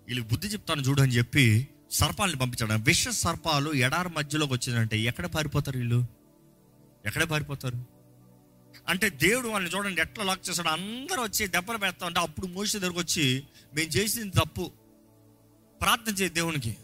[0.08, 2.84] వీళ్ళకి బుద్ధి చెప్తాను చూడు అని చెప్పి సర్పాలని పంపించాడు.
[2.84, 6.06] విష సర్పాలు ఎడారి మధ్యలోకి వచ్చిందంటే ఎక్కడ పారిపోతారు వీళ్ళు?
[7.06, 7.86] ఎక్కడ పారిపోతారు?
[8.88, 13.00] అంటే దేవుడు వాళ్ళని చూడండి ఎట్లా లాక్ చేస్తాడు అందరూ వచ్చి దెబ్బలు పెడతా ఉంటే అప్పుడు మోసే దగ్గరకు
[13.00, 13.44] వచ్చి
[13.76, 14.72] మేము చేసింది తప్పు.
[15.82, 16.78] ప్రార్థన చేయ దేవునికి.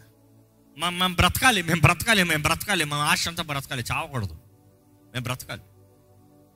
[0.78, 4.34] మేము బ్రతకాలి మేము బ్రతకాలి మేము బ్రతకాలి మా ఆశ అంతా బ్రతకాలి చావకూడదు.
[5.14, 5.62] మేము బ్రతకాలి.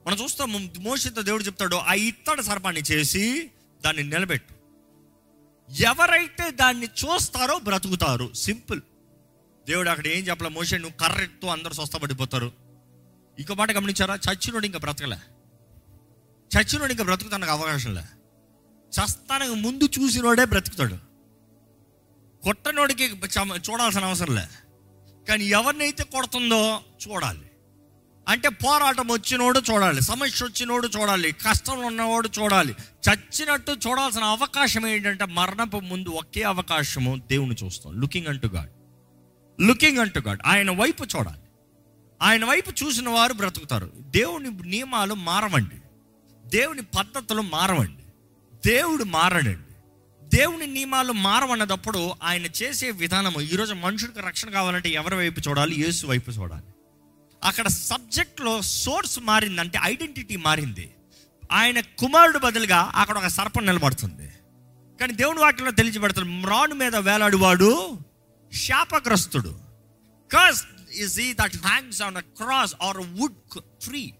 [0.06, 3.50] మనం చూస్తాం మోసతో దేవుడు చెప్తాడు ఆ ఇత్తడి సర్పాన్ని చేసి
[3.84, 4.54] దాన్ని నిలబెట్టు.
[5.82, 8.32] ఎవరైతే దాన్ని చూస్తారో బ్రతుకుతారు.
[8.34, 8.80] సింపుల్.
[9.68, 12.52] దేవుడు అక్కడ ఏం చెప్పలే మోసే నువ్వు కర్రెత్తు అందరూ స్వస్థపడిపోతారు.
[13.38, 14.14] ఇంకో మాట గమనించారా?
[14.14, 15.16] చచ్చినోడు ఇంకా బ్రతకలే.
[16.56, 18.02] చచ్చినోడు ఇంకా బ్రతుకుతానికి అవకాశం లే.
[18.90, 21.11] చస్తానికి ముందు చూసినోడే బ్రతుకుతాడు.
[22.42, 23.04] కొట్టనోడికి
[23.70, 24.42] చూడాల్సిన అవసరం లే
[25.28, 27.50] కానీ ఎవరినైతే కొడుతుందో చూడాలి.
[28.28, 32.74] అంటే పోరాటం వచ్చినోడు చూడాలి సమస్య వచ్చినోడు చూడాలి కష్టం ఉన్నవాడు చూడాలి.
[33.10, 38.00] చచ్చినట్టు చూడాల్సిన అవకాశం ఏంటంటే మరణపు ముందు ఒకే అవకాశము దేవుని చూస్తాం.
[38.00, 38.70] Looking unto God
[39.62, 41.38] looking unto God ఆయన వైపు చూడాలి.
[42.22, 43.92] ఆయన వైపు చూసిన వారు బ్రతుకుతారు.
[43.98, 45.76] దేవుని నియమాలు మారవండి.
[46.48, 48.02] దేవుని పద్ధతులు మారవండి.
[48.68, 49.71] దేవుడు మారడండి.
[50.34, 55.84] దేవుని నియమాలు మారవన్నదప్పుడు ఆయన చేసే విధానము ఈరోజు మనుషుడికి రక్షణ కావాలంటే ఎవరి వైపు చూడాలి?
[55.84, 56.62] యేసు వైపు చూడాలి.
[57.44, 60.94] అక్కడ సబ్జెక్ట్లో సోర్స్ మారిందంటే ఐడెంటిటీ మారింది.
[61.52, 64.32] ఆయన కుమారుడు బదులుగా అక్కడ ఒక సర్పం నిలబడుతుంది.
[65.00, 67.98] కానీ దేవుని వాటిలో తెలియబడుతుంది మ్రాను మీద వేలాడువాడు
[68.52, 69.60] శాపగ్రస్తుడు.
[70.36, 70.64] Cursed
[70.94, 74.12] is he that hangs on a cross or wood tree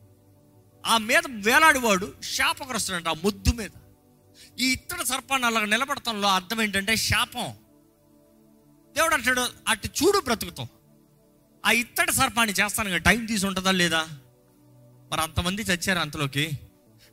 [0.87, 3.71] ఆ మీద వేలాడువాడు శాపగ్రస్తుడు అంట ఆ ముద్దు మీద.
[4.59, 7.55] ఈ ఇత్తడి సర్పాన్ని అలా నిలబడటంలో అర్థం ఏంటంటే శాపం.
[8.97, 10.69] దేవుడు అంటాడు అటు చూడు బ్రతుకుతాం.
[11.67, 14.09] ఆ ఇత్తడి సర్పాన్ని చేస్తాను కదా టైం తీసి ఉంటుందా లేదా?
[15.13, 16.51] మరి అంతమంది చచ్చారు అంతలోకి.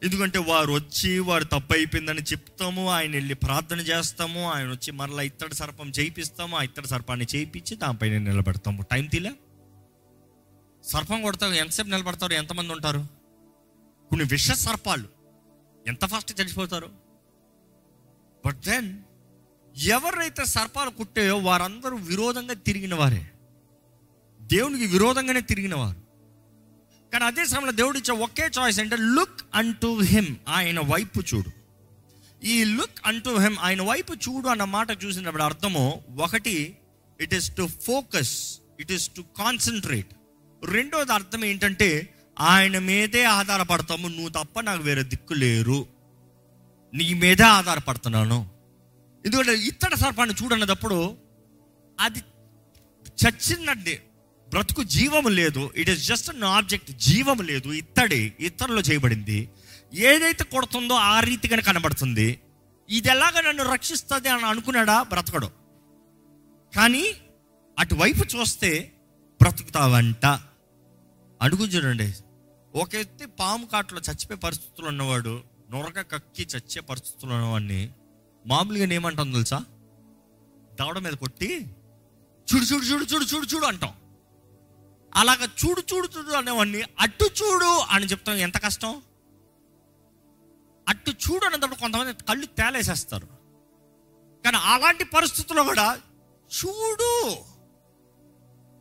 [0.03, 5.55] ఎందుకంటే వారు వచ్చి వారు తప్పు అయిపోయిందని చెప్తాము ఆయన వెళ్ళి ప్రార్థన చేస్తాము ఆయన వచ్చి మరలా ఇత్తడి
[5.55, 8.81] సర్పం చేయిపిస్తాము ఆ ఇత్తడి సర్పాన్ని చేయించి దానిపైన నిలబెడతాము.
[8.81, 9.31] టైం తీలే?
[10.83, 13.07] సర్పం కొడతావు ఎంతసేపు నిలబడతారు ఎంతమంది ఉంటారు?
[14.09, 15.07] కొన్ని విష సర్పాలు.
[15.87, 17.08] ఎంత ఫాస్ట్ చచ్చిపోతారు?
[18.45, 18.97] బట్ దెన్
[19.77, 23.31] ఎవరైతే సర్పాలు కుట్టాయో వారందరూ విరోధంగా తిరిగిన వారే.
[24.41, 26.01] దేవునికి విరోధంగానే తిరిగిన వారు.
[27.13, 31.51] కానీ అదే సమయంలో దేవుడు ఇచ్చే ఒకే చాయిస్ అంటే లుక్ అంటూ హిమ్ ఆయన వైపు చూడు.
[32.45, 36.77] ఈ లుక్ అంటూ హిమ్ ఆయన వైపు చూడు అన్న మాట చూసినప్పుడు అర్థము ఒకటి
[37.21, 40.07] it is to focus it is to concentrate
[40.65, 45.87] రెండోది అర్థం ఏంటంటే ఆయన మీదే ఆధారపడతాము నువ్వు తప్ప నాకు వేరే దిక్కు లేరు.
[46.93, 48.49] నీ మీదే ఆధారపడుతున్నాను.
[49.25, 51.17] ఎందుకంటే ఇత్తడి సర్పాన్ని చూడన్నప్పుడు
[51.99, 52.19] అది
[53.05, 54.05] చచ్చినట్టే.
[54.49, 55.71] బ్రతుకు జీవము లేదు.
[55.75, 57.69] It is just an object జీవము లేదు.
[57.69, 59.49] ఇత్తడి ఇత్తడిలో చేయబడింది.
[59.93, 62.39] ఏదైతే కొడుతుందో ఆ రీతిగానే కనబడుతుంది.
[62.89, 65.03] ఇది ఎలాగ నన్ను రక్షిస్తుంది అని అనుకున్నాడా?
[65.03, 65.49] బ్రతకడు.
[66.75, 67.13] కానీ
[67.79, 68.91] అటువైపు చూస్తే
[69.41, 70.25] బ్రతుకుతావంట.
[71.41, 72.13] అడుగు చూడండి.
[72.75, 77.91] ఒక ఎత్తి పాము కాట్లో చచ్చిపోయే పరిస్థితులు ఉన్నవాడు నొరక కక్కి చచ్చే పరిస్థితులు ఉన్నవాడిని
[78.47, 79.57] మామూలుగా ఏమంటాం తెలుసా?
[80.79, 81.75] దవడ మీద కొట్టి
[82.53, 83.93] చూడు చూడు చూడు చూడు చూడు చూడు అంటాం.
[85.15, 88.35] అలాగ చూడు చూడు చూడు అనేవాడిని అట్టు చూడు అని చెప్తాం.
[88.35, 89.01] ఎంత కష్టం?
[90.89, 93.27] అట్టు చూడు అనేటప్పుడు కొంతమంది కళ్ళు తేలేసేస్తారు.
[94.45, 95.99] కానీ అలాంటి పరిస్థితుల్లో కూడా
[96.45, 97.35] చూడు.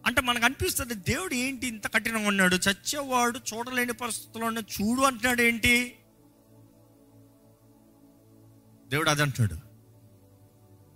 [0.06, 2.56] అంటే మనకు అనిపిస్తుంది దేవుడు ఏంటి ఇంత కఠినంగా ఉన్నాడు?
[2.56, 5.97] చచ్చేవాడు చూడలేని పరిస్థితుల్లో చూడు అంటున్నాడు ఏంటి?
[8.88, 9.68] దేవుడు అది అంటున్నాడు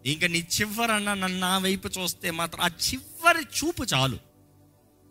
[0.08, 4.16] ఇంకా నీ చివరన్న నన్ను నా వైపు చూస్తే మాత్రం ఆ చివరి చూపు చాలు.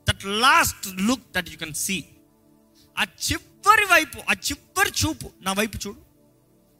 [0.09, 2.05] That last look that you can see
[2.97, 6.01] ఆ చివరి వైపు ఆ చివరి చూపు నా వైపు చూడు.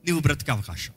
[0.06, 0.94] నీవు బ్రతికే అవకాశం.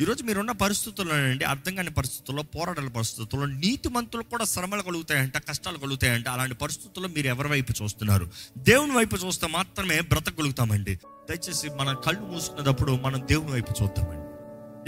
[0.00, 5.78] ఈరోజు మీరున్న పరిస్థితుల్లో అండి అర్థం కాని పరిస్థితుల్లో పోరాటాల పరిస్థితుల్లో నీతి మంతులకు కూడా శ్రమలు కలుగుతాయంట కష్టాలు
[5.78, 6.28] కలుగుతాయంట.
[6.28, 8.28] అలాంటి పరిస్థితుల్లో మీరు ఎవరి వైపు చూస్తున్నారు?
[8.58, 10.94] దేవుని వైపు చూస్తే మాత్రమే బ్రతకగలుగుతామండి.
[10.94, 14.26] దయచేసి మన కళ్ళు మూసుకున్నప్పుడు మనం దేవుని వైపు చూద్దామండి.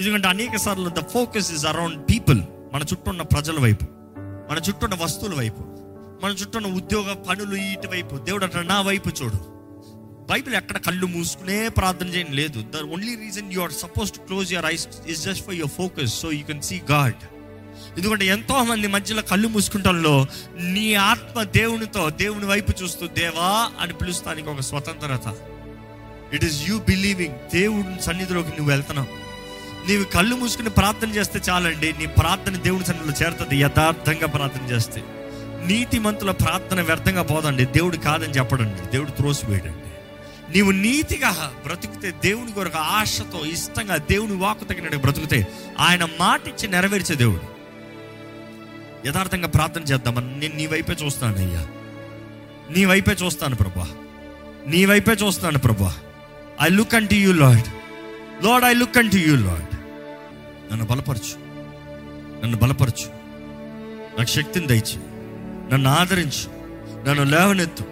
[0.03, 2.41] ఎందుకంటే అనేక సార్లు the focus is around people
[2.75, 3.85] మన చుట్టూ ఉన్న ప్రజల వైపు
[4.51, 5.61] మన చుట్టూ ఉన్న వస్తువుల వైపు
[6.25, 9.52] మన చుట్టూ ఉన్న ఉద్యోగ పనులు ఇటువైపు దేవుడు అంటే నా వైపు చూడు.
[10.31, 12.33] బైబిల్ ఎక్కడ కళ్ళు మూసుకునే ప్రార్థన చేయడం.
[12.33, 15.73] లేదు the only reason you are suppose to close your eyes is just for your
[15.73, 17.23] focus so you can see God
[17.99, 20.27] ఎందుకంటే ఎంతో మంది మధ్యలో కళ్ళు మూసుకుంటాల్లో
[20.61, 25.27] నీ ఆత్మ దేవునితో దేవుని వైపు చూస్తూ దేవా అని పిలుస్తానికి ఒక స్వతంత్రత.
[26.35, 29.09] ఇట్ ఈస్ యూ బిలీవింగ్ దేవుని సన్నిధిలోకి నువ్వు వెళ్తున్నావు.
[29.89, 35.03] నీవు కళ్ళు మూసుకుని ప్రార్థన చేస్తే చాలండి నీ ప్రార్థన దేవుని సన్నిధిలో చేరుతుంది యథార్థంగా ప్రార్థన చేస్తే.
[35.67, 39.82] నీతి మంతుల ప్రార్థన వ్యర్థంగా పోదండి దేవుడు కాదని చెప్పడండి దేవుడు త్రోసివేయడండి.
[40.55, 45.47] నీవు నీతిగా బ్రతికితే దేవుని కొరకు ఆశతో ఇష్టంగా దేవుని వాకు తగినట్టు బ్రతికితే
[45.79, 47.53] ఆయన మాట ఇచ్చి నెరవేర్చే దేవుడు.
[49.09, 51.69] యథార్థంగా ప్రార్థన చేద్దామని నేను నీ వైపే చూస్తాను అయ్యా.
[52.77, 53.89] నీ వైపే చూస్తాను ప్రభా.
[54.67, 55.95] నీ వైపే చూస్తాను ప్రభా.
[56.63, 57.63] I look unto you Lord
[58.45, 59.77] Lord I look unto you Lord
[60.73, 61.39] నన్ను బలపరచు.
[62.43, 63.07] నన్ను బలపరచు.
[64.19, 64.97] నాకు శక్తిని దయచి
[65.73, 66.51] నన్ను ఆదరించు.
[67.09, 67.85] నన్ను లేవనెత్తు.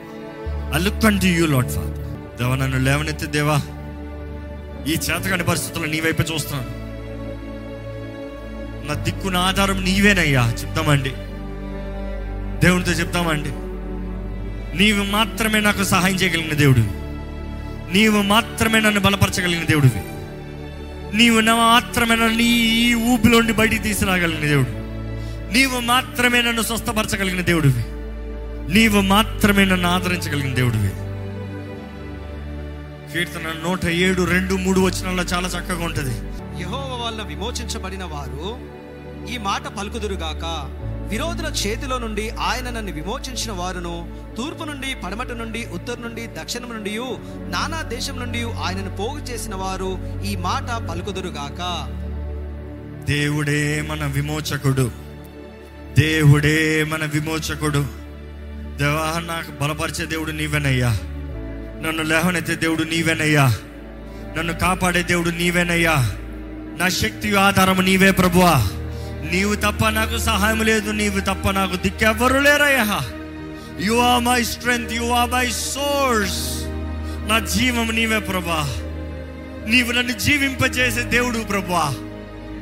[0.74, 1.99] I look unto you Lord Father
[2.40, 3.61] దేవా నన్ను లేవనెత్తి దేవా
[4.88, 6.81] ఈ చేతకాని పరిస్థితుల్లో నీ వైపు చూస్తున్నాను.
[8.88, 11.11] నా దిక్కున ఆధారం నీవేనయ్యా చెప్తామండి.
[12.66, 13.48] దేవునితో చెప్తామండి.
[14.83, 16.88] నీవు మాత్రమే నాకు సహాయం చేయగలిగిన దేవుడివి.
[17.92, 20.03] నీవు మాత్రమే నన్ను బలపరచగలిగిన దేవుడివి.
[21.16, 24.68] నీవు నా మాత్రమే నన్ను ఈ ఈ ఊపిలోండి బయటికి తీసుకురాగలిగిన దేవుడు
[25.53, 27.85] నీవు మాత్రమే నన్ను స్వస్థపరచగలిగిన దేవుడివి.
[28.74, 31.09] నీవు మాత్రమే నన్ను ఆదరించగలిగిన దేవుడివి.
[33.12, 36.14] కీర్తన నూట ఏడు రెండు మూడు వచనాల్లో చాలా చక్కగా ఉంటుంది.
[36.58, 38.58] యెహోవా వల్ల విమోచించబడిన వారు
[39.32, 40.44] ఈ మాట పలుకుదురుగాక
[41.08, 46.98] విరోధుల చేతిలో నుండి ఆయన నన్ను విమోచించిన వారును తూర్పు నుండి పడమట నుండి ఉత్తరు నుండి దక్షిణం నుండి
[47.50, 51.88] నానా దేశం నుండి ఆయనను పోగు చేసిన వారు ఈ మాట పలుకుదురుగాక.
[53.08, 54.90] దేవుడే మన విమోచకుడు.
[55.98, 57.86] దేవుడే మన విమోచకుడు.
[58.76, 60.98] దేవా నాకు బలపరిచే దేవుడు నీవేనయ్యా.
[61.82, 63.54] నన్ను లేవనైతే దేవుడు నీవేనయ్యా.
[64.38, 65.94] నన్ను కాపాడే దేవుడు నీవేనయ్యా.
[66.78, 68.54] నా శక్తి ఆధారము నీవే ప్రభువా.
[69.30, 73.00] నీవు తప్ప నాకు సహాయం లేదు నీవు తప్ప నాకు దిక్కెవ్వరు లేరయ్యా.
[73.80, 76.40] You are my strength you are my source
[77.28, 78.62] నా జీవం నీవే ప్రభా
[79.66, 81.94] నీవు నన్ను జీవింపజేసే దేవుడు ప్రభా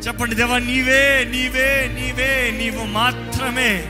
[0.06, 3.84] చెప్పండి దేవా నీవే నీవే నీవే నీవు మాత్రమే.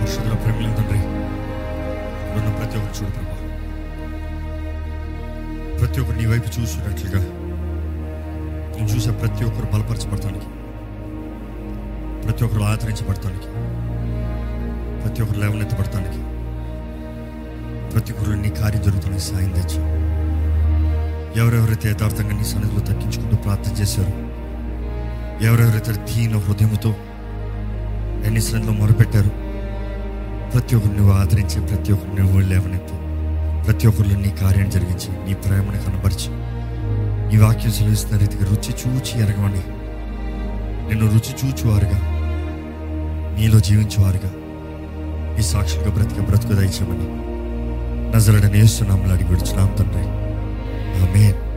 [0.00, 0.72] పరిశుద్ధుల తండ్రి
[2.54, 3.37] ప్రతి ఒక్కరు చూడు ప్రభా
[5.88, 7.20] ప్రతి ఒక్కరు నీ వైపు చూసినట్లుగా
[8.72, 10.48] నేను చూసే ప్రతి ఒక్కరు బలపరచబడటానికి
[12.24, 13.48] ప్రతి ఒక్కరు ఆదరించబడటానికి
[14.98, 16.20] ప్రతి ఒక్కరు లేవనెత్తబడటానికి
[17.94, 19.80] ప్రతి ఒక్కరు నీ కార్యం జరుగుతున్న సాయం తెచ్చు
[21.40, 24.14] ఎవరెవరైతే యథార్థంగా నీ సన్నిధిలో తగ్గించుకుంటూ ప్రార్థన చేశారు
[25.42, 26.92] ఎవరెవరైతే దీన హృదయంతో
[28.24, 29.32] ఎన్ని సన్నిధిలో మొరపెట్టారు
[30.52, 33.02] ప్రతి ఒక్కరు నువ్వు ఆదరించి ప్రతి ఒక్కరు నువ్వు లేవనెత్తావు
[33.68, 36.28] ప్రతి ఒక్కరిలో నీ కార్యం జరిగించి నీ ప్రేమను కనపరిచి
[37.28, 39.62] నీ వాక్యం సెలవిస్తున్న రీతిగా రుచి చూచి ఎరగమని
[40.88, 42.00] నిన్ను రుచి చూచువారుగా
[43.38, 44.30] నీలో జీవించేవారుగా
[45.38, 47.06] ఈ సాక్షులుగా బ్రతిక బ్రతుకు దయచేయమని.
[48.16, 50.02] నజరడని వేస్తున్నాము అడిగి విడుచున్నాం తండ్రి.
[51.02, 51.47] ఆమేన్.